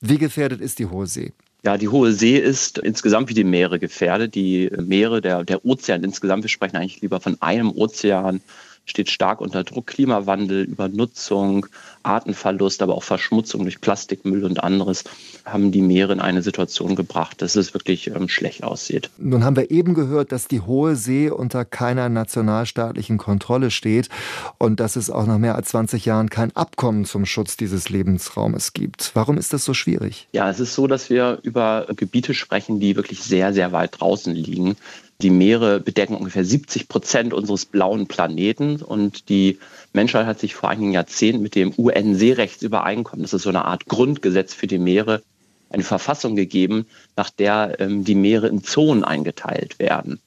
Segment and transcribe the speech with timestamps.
[0.00, 1.32] Wie gefährdet ist die Hohe See?
[1.64, 4.34] Ja, die Hohe See ist insgesamt wie die Meere gefährdet.
[4.34, 8.40] Die Meere, der, der Ozean insgesamt, wir sprechen eigentlich lieber von einem Ozean,
[8.90, 9.86] steht stark unter Druck.
[9.86, 11.66] Klimawandel, Übernutzung,
[12.02, 15.04] Artenverlust, aber auch Verschmutzung durch Plastikmüll und anderes
[15.44, 19.10] haben die Meere in eine Situation gebracht, dass es wirklich ähm, schlecht aussieht.
[19.18, 24.08] Nun haben wir eben gehört, dass die Hohe See unter keiner nationalstaatlichen Kontrolle steht
[24.58, 28.72] und dass es auch nach mehr als 20 Jahren kein Abkommen zum Schutz dieses Lebensraumes
[28.72, 29.10] gibt.
[29.14, 30.28] Warum ist das so schwierig?
[30.32, 34.34] Ja, es ist so, dass wir über Gebiete sprechen, die wirklich sehr, sehr weit draußen
[34.34, 34.76] liegen.
[35.20, 39.58] Die Meere bedecken ungefähr 70 Prozent unseres blauen Planeten und die
[39.92, 44.54] Menschheit hat sich vor einigen Jahrzehnten mit dem UN-Seerechtsübereinkommen, das ist so eine Art Grundgesetz
[44.54, 45.22] für die Meere,
[45.70, 46.86] eine Verfassung gegeben,
[47.16, 50.20] nach der ähm, die Meere in Zonen eingeteilt werden.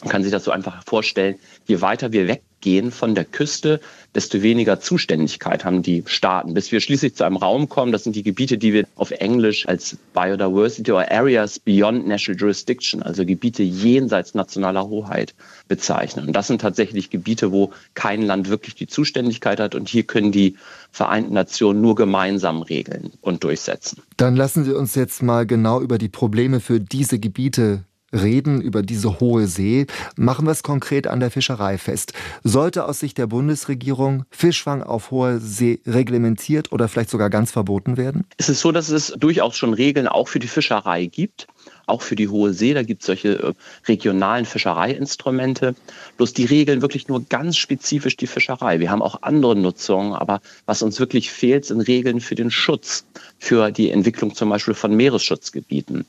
[0.00, 2.28] Man kann sich das so einfach vorstellen, je weiter wir
[2.66, 3.80] weggehen von der Küste,
[4.14, 6.54] desto weniger Zuständigkeit haben die Staaten.
[6.54, 9.66] Bis wir schließlich zu einem Raum kommen, das sind die Gebiete, die wir auf Englisch
[9.68, 15.34] als Biodiversity or Areas Beyond National Jurisdiction, also Gebiete jenseits nationaler Hoheit
[15.68, 16.26] bezeichnen.
[16.28, 19.74] Und das sind tatsächlich Gebiete, wo kein Land wirklich die Zuständigkeit hat.
[19.74, 20.56] Und hier können die
[20.90, 24.02] Vereinten Nationen nur gemeinsam regeln und durchsetzen.
[24.16, 28.82] Dann lassen Sie uns jetzt mal genau über die Probleme für diese Gebiete reden über
[28.82, 29.86] diese hohe See.
[30.16, 32.12] Machen wir es konkret an der Fischerei fest.
[32.42, 37.96] Sollte aus Sicht der Bundesregierung Fischfang auf hoher See reglementiert oder vielleicht sogar ganz verboten
[37.96, 38.26] werden?
[38.36, 41.46] Es ist so, dass es durchaus schon Regeln auch für die Fischerei gibt
[41.86, 42.74] auch für die Hohe See.
[42.74, 43.52] Da gibt es solche äh,
[43.86, 45.74] regionalen Fischereiinstrumente.
[46.16, 48.80] Bloß die regeln wirklich nur ganz spezifisch die Fischerei.
[48.80, 53.04] Wir haben auch andere Nutzungen, aber was uns wirklich fehlt, sind Regeln für den Schutz,
[53.38, 56.04] für die Entwicklung zum Beispiel von Meeresschutzgebieten.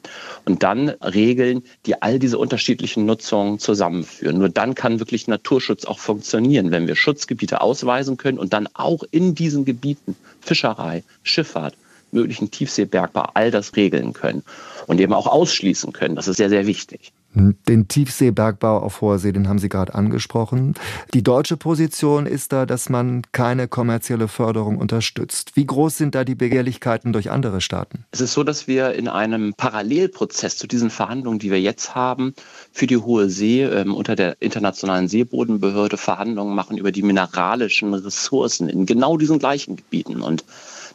[0.45, 4.39] Und dann Regeln, die all diese unterschiedlichen Nutzungen zusammenführen.
[4.39, 9.03] Nur dann kann wirklich Naturschutz auch funktionieren, wenn wir Schutzgebiete ausweisen können und dann auch
[9.11, 11.75] in diesen Gebieten Fischerei, Schifffahrt,
[12.11, 14.43] möglichen Tiefseebergbau all das regeln können
[14.87, 16.15] und eben auch ausschließen können.
[16.15, 17.13] Das ist sehr, sehr wichtig.
[17.33, 20.73] Den Tiefseebergbau auf hoher See, den haben Sie gerade angesprochen.
[21.13, 25.51] Die deutsche Position ist da, dass man keine kommerzielle Förderung unterstützt.
[25.55, 28.05] Wie groß sind da die Begehrlichkeiten durch andere Staaten?
[28.11, 32.33] Es ist so, dass wir in einem Parallelprozess zu diesen Verhandlungen, die wir jetzt haben,
[32.71, 38.67] für die Hohe See ähm, unter der Internationalen Seebodenbehörde Verhandlungen machen über die mineralischen Ressourcen
[38.67, 40.21] in genau diesen gleichen Gebieten.
[40.21, 40.43] Und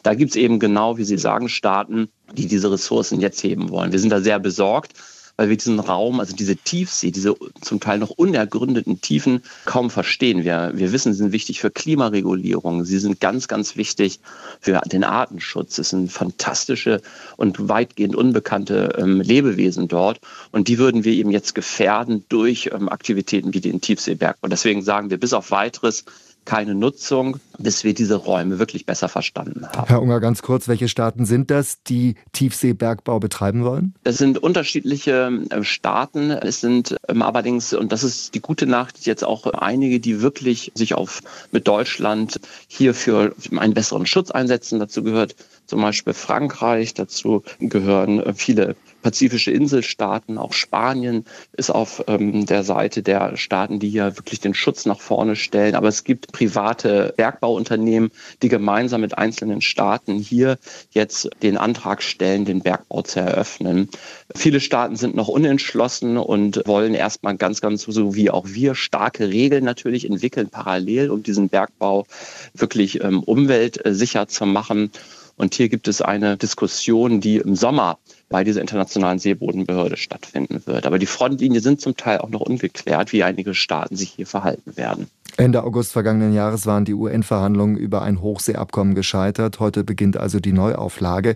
[0.03, 3.91] da gibt es eben genau, wie Sie sagen, Staaten, die diese Ressourcen jetzt heben wollen.
[3.91, 4.93] Wir sind da sehr besorgt,
[5.35, 10.43] weil wir diesen Raum, also diese Tiefsee, diese zum Teil noch unergründeten Tiefen kaum verstehen.
[10.43, 14.19] Wir, wir wissen, sie sind wichtig für Klimaregulierung, sie sind ganz, ganz wichtig
[14.59, 15.79] für den Artenschutz.
[15.79, 17.01] Es sind fantastische
[17.35, 20.19] und weitgehend unbekannte ähm, Lebewesen dort
[20.51, 24.37] und die würden wir eben jetzt gefährden durch ähm, Aktivitäten wie den Tiefseeberg.
[24.41, 26.05] Und deswegen sagen wir bis auf weiteres,
[26.45, 29.87] keine Nutzung, bis wir diese Räume wirklich besser verstanden haben.
[29.87, 33.93] Herr Unger, ganz kurz, welche Staaten sind das, die Tiefseebergbau betreiben wollen?
[34.03, 36.31] Es sind unterschiedliche äh, Staaten.
[36.31, 40.71] Es sind ähm, allerdings, und das ist die gute Nachricht, jetzt auch einige, die wirklich
[40.75, 41.21] sich auf
[41.51, 44.79] mit Deutschland hier für einen besseren Schutz einsetzen.
[44.79, 51.25] Dazu gehört zum Beispiel Frankreich, dazu gehören äh, viele pazifische Inselstaaten, auch Spanien
[51.55, 55.75] ist auf ähm, der Seite der Staaten, die hier wirklich den Schutz nach vorne stellen.
[55.75, 58.09] Aber es gibt private Bergbauunternehmen,
[58.41, 60.57] die gemeinsam mit einzelnen Staaten hier
[60.91, 63.89] jetzt den Antrag stellen, den Bergbau zu eröffnen.
[64.35, 69.29] Viele Staaten sind noch unentschlossen und wollen erstmal ganz, ganz so wie auch wir starke
[69.29, 72.05] Regeln natürlich entwickeln, parallel, um diesen Bergbau
[72.53, 74.91] wirklich ähm, umweltsicher zu machen.
[75.37, 77.97] Und hier gibt es eine Diskussion, die im Sommer
[78.29, 80.85] bei dieser internationalen Seebodenbehörde stattfinden wird.
[80.85, 84.77] Aber die Frontlinien sind zum Teil auch noch ungeklärt, wie einige Staaten sich hier verhalten
[84.77, 85.07] werden.
[85.35, 89.59] Ende August vergangenen Jahres waren die UN-Verhandlungen über ein Hochseeabkommen gescheitert.
[89.59, 91.35] Heute beginnt also die Neuauflage.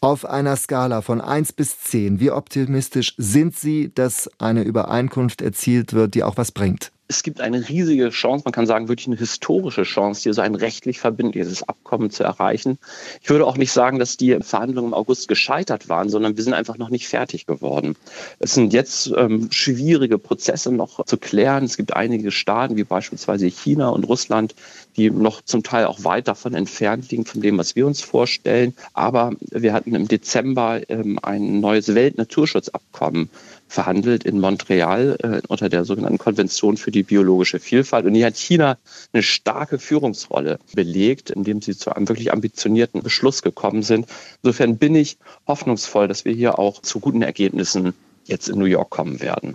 [0.00, 5.92] Auf einer Skala von 1 bis 10, wie optimistisch sind Sie, dass eine Übereinkunft erzielt
[5.92, 6.90] wird, die auch was bringt?
[7.08, 10.54] Es gibt eine riesige Chance, man kann sagen, wirklich eine historische Chance, hier so ein
[10.54, 12.78] rechtlich verbindliches Abkommen zu erreichen.
[13.22, 16.54] Ich würde auch nicht sagen, dass die Verhandlungen im August gescheitert waren, sondern wir sind
[16.54, 17.96] einfach noch nicht fertig geworden.
[18.40, 21.64] Es sind jetzt ähm, schwierige Prozesse noch zu klären.
[21.64, 24.54] Es gibt einige Staaten, wie beispielsweise China und Russland,
[24.96, 28.74] die noch zum Teil auch weit davon entfernt liegen von dem, was wir uns vorstellen.
[28.94, 33.30] Aber wir hatten im Dezember ähm, ein neues Weltnaturschutzabkommen
[33.68, 38.06] verhandelt in Montreal äh, unter der sogenannten Konvention für die biologische Vielfalt.
[38.06, 38.78] Und hier hat China
[39.12, 44.06] eine starke Führungsrolle belegt, indem sie zu einem wirklich ambitionierten Beschluss gekommen sind.
[44.42, 48.90] Insofern bin ich hoffnungsvoll, dass wir hier auch zu guten Ergebnissen jetzt in New York
[48.90, 49.54] kommen werden.